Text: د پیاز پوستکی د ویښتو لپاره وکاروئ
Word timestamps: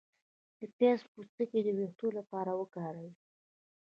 د 0.59 0.61
پیاز 0.77 0.99
پوستکی 1.11 1.59
د 1.63 1.69
ویښتو 1.77 2.07
لپاره 2.17 2.51
وکاروئ 2.61 3.11